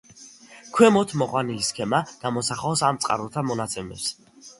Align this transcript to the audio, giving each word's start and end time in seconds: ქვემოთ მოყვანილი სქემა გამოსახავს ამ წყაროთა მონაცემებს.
ქვემოთ 0.77 1.11
მოყვანილი 1.21 1.65
სქემა 1.67 1.99
გამოსახავს 2.23 2.83
ამ 2.89 2.99
წყაროთა 3.05 3.45
მონაცემებს. 3.51 4.09